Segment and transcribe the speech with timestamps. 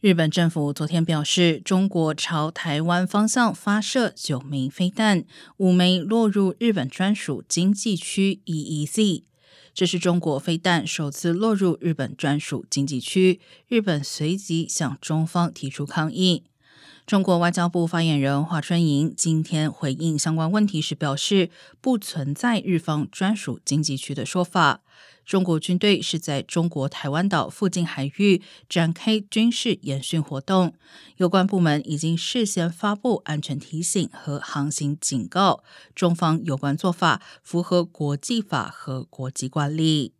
[0.00, 5.26] 日本政府昨天表示，中国朝台湾方向发射九枚飞弹，
[5.58, 9.24] 五枚落入日本专属经济区 （EEZ）。
[9.74, 16.44] 这是中国飞弹首次落入日本专属经济区，日本随即向中方提出抗议。
[17.06, 21.50] 中国外交部发言人华春莹今天回应相关问题时表示，
[21.80, 24.82] 不存在日方专属经济区的说法。
[25.26, 30.74] 中国军队是在中国台湾岛附近海域展开军事演训活动，
[31.18, 35.62] 有关部门已经事先发布安全提醒和航行警告。
[35.94, 40.14] 中方有关做法符合国际法和国际惯例。